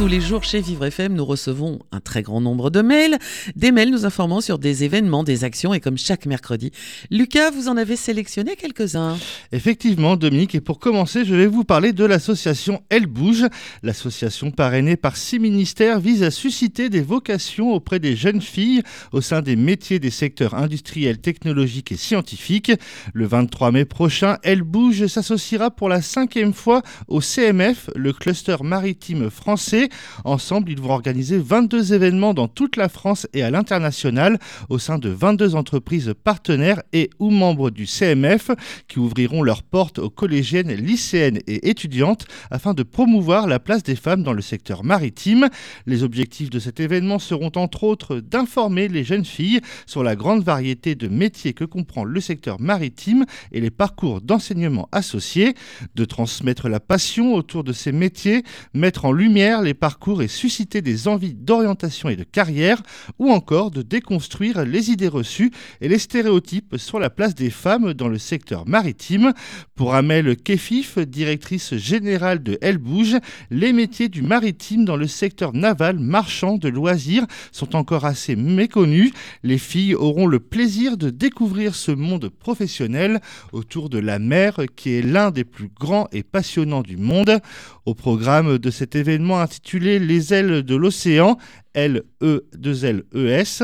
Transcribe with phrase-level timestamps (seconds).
[0.00, 3.18] tous les jours chez Vivre FM, nous recevons un très grand nombre de mails,
[3.54, 6.70] des mails nous informant sur des événements, des actions et comme chaque mercredi,
[7.10, 9.18] Lucas, vous en avez sélectionné quelques-uns.
[9.52, 13.44] Effectivement, Dominique, et pour commencer, je vais vous parler de l'association Elle Bouge.
[13.82, 19.20] L'association parrainée par six ministères vise à susciter des vocations auprès des jeunes filles au
[19.20, 22.72] sein des métiers des secteurs industriels, technologiques et scientifiques.
[23.12, 28.56] Le 23 mai prochain, Elle Bouge s'associera pour la cinquième fois au CMF, le cluster
[28.62, 29.89] maritime français
[30.24, 34.98] Ensemble, ils vont organiser 22 événements dans toute la France et à l'international au sein
[34.98, 38.50] de 22 entreprises partenaires et ou membres du CMF
[38.88, 43.96] qui ouvriront leurs portes aux collégiennes, lycéennes et étudiantes afin de promouvoir la place des
[43.96, 45.48] femmes dans le secteur maritime.
[45.86, 50.42] Les objectifs de cet événement seront entre autres d'informer les jeunes filles sur la grande
[50.42, 55.54] variété de métiers que comprend le secteur maritime et les parcours d'enseignement associés,
[55.94, 58.42] de transmettre la passion autour de ces métiers,
[58.74, 62.82] mettre en lumière les parcours et susciter des envies d'orientation et de carrière,
[63.18, 65.50] ou encore de déconstruire les idées reçues
[65.80, 69.32] et les stéréotypes sur la place des femmes dans le secteur maritime.
[69.74, 73.16] Pour Amel Kefif, directrice générale de Elle Bouge,
[73.50, 79.12] les métiers du maritime dans le secteur naval, marchand, de loisirs sont encore assez méconnus.
[79.42, 83.20] Les filles auront le plaisir de découvrir ce monde professionnel
[83.52, 87.40] autour de la mer qui est l'un des plus grands et passionnants du monde.
[87.86, 91.38] Au programme de cet événement intitulé Les ailes de l'océan,
[91.74, 93.62] L-E-2-L-E-S,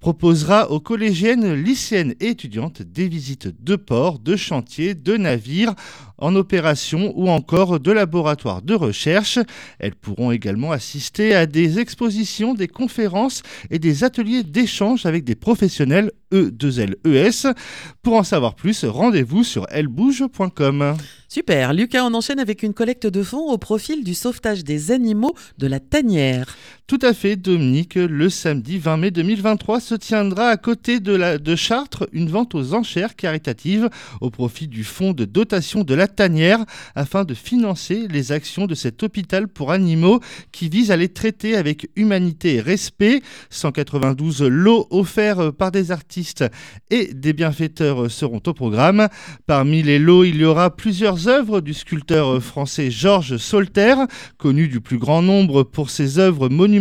[0.00, 5.74] proposera aux collégiennes, lycéennes et étudiantes des visites de ports, de chantiers, de navires
[6.18, 9.38] en opération ou encore de laboratoires de recherche.
[9.78, 15.34] Elles pourront également assister à des expositions, des conférences et des ateliers d'échange avec des
[15.34, 17.54] professionnels E2LES.
[18.02, 20.96] Pour en savoir plus, rendez-vous sur elbouge.com.
[21.28, 25.34] Super, Lucas, on enchaîne avec une collecte de fonds au profil du sauvetage des animaux
[25.58, 26.56] de la tanière.
[26.86, 27.94] Tout à fait, Dominique.
[27.94, 32.74] Le samedi 20 mai 2023 se tiendra à côté de, la, Chartres une vente aux
[32.74, 33.88] enchères caritatives
[34.20, 36.62] au profit du fonds de dotation de la tanière
[36.94, 40.20] afin de financer les actions de cet hôpital pour animaux
[40.52, 43.22] qui vise à les traiter avec humanité et respect.
[43.48, 46.44] 192 lots offerts par des artistes
[46.90, 49.08] et des bienfaiteurs seront au programme.
[49.46, 53.94] Parmi les lots, il y aura plusieurs œuvres du sculpteur français Georges Solter,
[54.36, 56.73] connu du plus grand nombre pour ses œuvres monumentales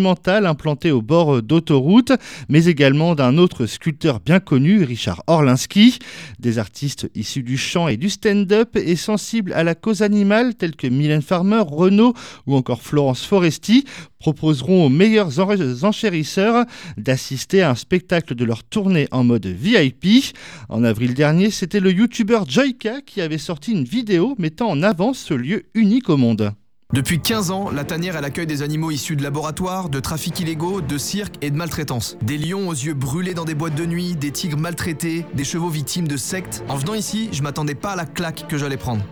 [0.45, 2.11] implantées au bord d'autoroute,
[2.49, 5.99] mais également d'un autre sculpteur bien connu, Richard Orlinski.
[6.39, 10.75] Des artistes issus du chant et du stand-up et sensibles à la cause animale, tels
[10.75, 12.13] que Mylène Farmer, Renaud
[12.47, 13.85] ou encore Florence Foresti,
[14.19, 15.39] proposeront aux meilleurs
[15.83, 16.65] enchérisseurs
[16.97, 20.35] d'assister à un spectacle de leur tournée en mode VIP.
[20.69, 25.13] En avril dernier, c'était le youtubeur Joyka qui avait sorti une vidéo mettant en avant
[25.13, 26.53] ce lieu unique au monde.
[26.93, 30.79] Depuis 15 ans, la tanière elle accueille des animaux issus de laboratoires, de trafics illégaux,
[30.79, 32.17] de cirque et de maltraitance.
[32.21, 35.69] Des lions aux yeux brûlés dans des boîtes de nuit, des tigres maltraités, des chevaux
[35.69, 36.63] victimes de sectes.
[36.69, 39.03] En venant ici, je m'attendais pas à la claque que j'allais prendre.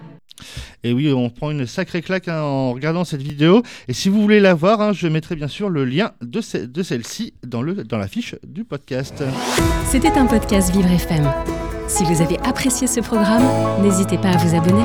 [0.83, 3.63] Et oui, on prend une sacrée claque hein, en regardant cette vidéo.
[3.87, 6.83] Et si vous voulez la voir, hein, je mettrai bien sûr le lien de, de
[6.83, 9.23] celle-ci dans, le, dans la fiche du podcast.
[9.87, 11.27] C'était un podcast Vivre FM.
[11.87, 13.43] Si vous avez apprécié ce programme,
[13.81, 14.83] n'hésitez pas à vous abonner.